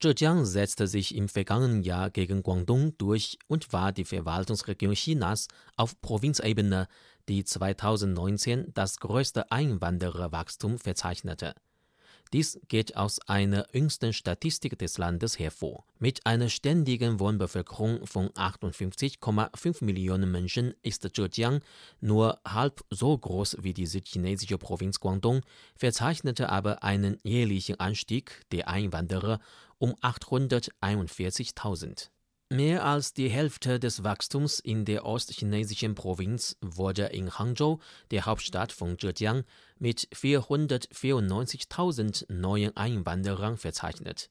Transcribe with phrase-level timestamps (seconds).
[0.00, 6.00] Zhejiang setzte sich im vergangenen Jahr gegen Guangdong durch und war die Verwaltungsregion Chinas auf
[6.00, 6.86] Provinzebene,
[7.28, 11.56] die 2019 das größte Einwandererwachstum verzeichnete.
[12.32, 15.84] Dies geht aus einer jüngsten Statistik des Landes hervor.
[15.98, 21.60] Mit einer ständigen Wohnbevölkerung von 58,5 Millionen Menschen ist Zhejiang
[22.00, 25.40] nur halb so groß wie die südchinesische Provinz Guangdong,
[25.74, 29.40] verzeichnete aber einen jährlichen Anstieg der Einwanderer
[29.78, 32.08] um 841.000.
[32.50, 37.78] Mehr als die Hälfte des Wachstums in der ostchinesischen Provinz wurde in Hangzhou,
[38.10, 39.44] der Hauptstadt von Zhejiang,
[39.78, 44.30] mit 494.000 neuen Einwanderern verzeichnet.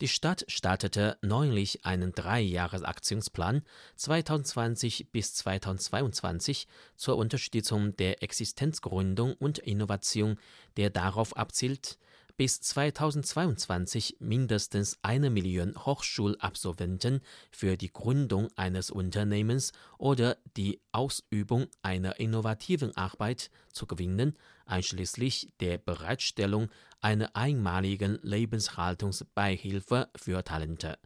[0.00, 3.62] Die Stadt startete neulich einen Dreijahresaktionsplan
[3.96, 10.38] 2020 bis 2022 zur Unterstützung der Existenzgründung und Innovation,
[10.76, 11.98] der darauf abzielt,
[12.38, 17.20] bis 2022 mindestens eine Million Hochschulabsolventen
[17.50, 25.78] für die Gründung eines Unternehmens oder die Ausübung einer innovativen Arbeit zu gewinnen, einschließlich der
[25.78, 30.96] Bereitstellung einer einmaligen Lebenshaltungsbeihilfe für Talente.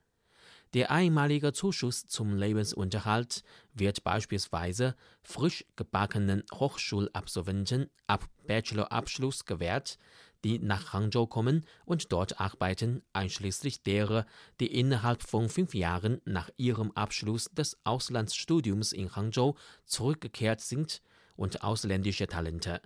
[0.74, 9.98] Der einmalige Zuschuss zum Lebensunterhalt wird beispielsweise frisch gebackenen Hochschulabsolventen ab Bachelorabschluss gewährt,
[10.44, 14.26] die nach Hangzhou kommen und dort arbeiten, einschließlich derer,
[14.60, 19.54] die innerhalb von fünf Jahren nach ihrem Abschluss des Auslandsstudiums in Hangzhou
[19.84, 21.02] zurückgekehrt sind
[21.36, 22.80] und ausländische Talente.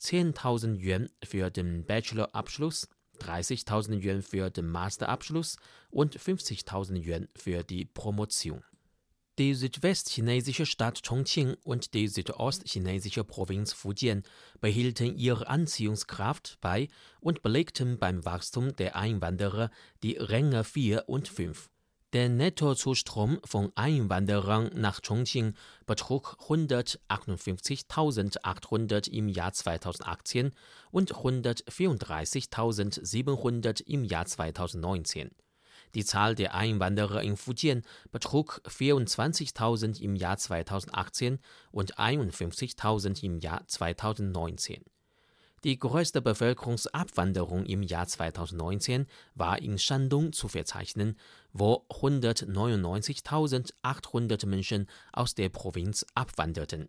[0.00, 2.88] 10.000 Yuan für den Bachelorabschluss,
[3.20, 5.56] 30.000 Yuan für den Masterabschluss
[5.90, 8.62] und 50.000 Yuan für die Promotion.
[9.38, 14.24] Die südwestchinesische Stadt Chongqing und die südostchinesische Provinz Fujian
[14.60, 16.88] behielten ihre Anziehungskraft bei
[17.20, 19.70] und belegten beim Wachstum der Einwanderer
[20.02, 21.70] die Ränge 4 und 5.
[22.14, 25.54] Der Nettozustrom von Einwanderern nach Chongqing
[25.86, 30.50] betrug 158.800 im Jahr 2018
[30.90, 35.30] und 134.700 im Jahr 2019.
[35.94, 41.38] Die Zahl der Einwanderer in Fujian betrug 24.000 im Jahr 2018
[41.70, 44.84] und 51.000 im Jahr 2019.
[45.64, 51.18] Die größte Bevölkerungsabwanderung im Jahr 2019 war in Shandong zu verzeichnen,
[51.52, 56.88] wo 199.800 Menschen aus der Provinz abwanderten.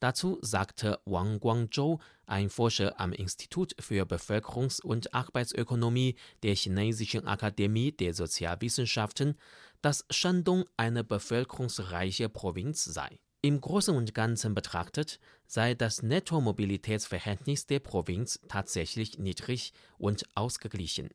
[0.00, 7.92] Dazu sagte Wang Guangzhou, ein Forscher am Institut für Bevölkerungs- und Arbeitsökonomie der Chinesischen Akademie
[7.92, 9.36] der Sozialwissenschaften,
[9.82, 13.20] dass Shandong eine bevölkerungsreiche Provinz sei.
[13.42, 21.10] Im Großen und Ganzen betrachtet sei das Nettomobilitätsverhältnis der Provinz tatsächlich niedrig und ausgeglichen.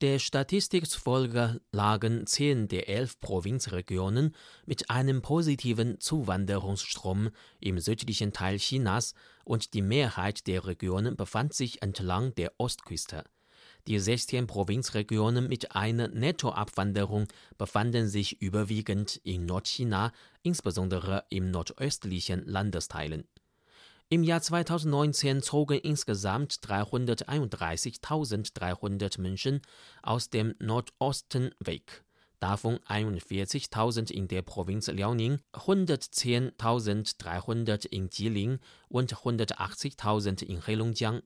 [0.00, 4.34] Der Statistik zufolge lagen zehn der elf Provinzregionen
[4.66, 11.80] mit einem positiven Zuwanderungsstrom im südlichen Teil Chinas und die Mehrheit der Regionen befand sich
[11.80, 13.22] entlang der Ostküste.
[13.86, 20.12] Die 16 Provinzregionen mit einer Nettoabwanderung befanden sich überwiegend in Nordchina,
[20.42, 23.28] insbesondere im nordöstlichen Landesteilen.
[24.10, 29.62] Im Jahr 2019 zogen insgesamt 331.300 Menschen
[30.02, 32.04] aus dem Nordosten weg,
[32.38, 41.22] davon 41.000 in der Provinz Liaoning, 110.300 in Jilin und 180.000 in Heilongjiang.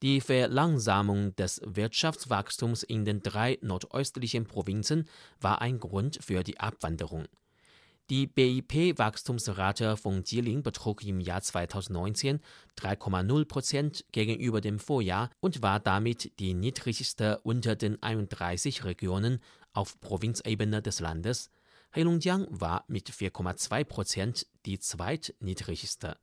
[0.00, 5.08] Die Verlangsamung des Wirtschaftswachstums in den drei nordöstlichen Provinzen
[5.40, 7.26] war ein Grund für die Abwanderung.
[8.12, 12.40] Die BIP-Wachstumsrate von Jilin betrug im Jahr 2019
[12.78, 19.40] 3,0 Prozent gegenüber dem Vorjahr und war damit die niedrigste unter den 31 Regionen
[19.72, 21.48] auf Provinzebene des Landes.
[21.96, 26.18] Heilongjiang war mit 4,2 Prozent die zweitniedrigste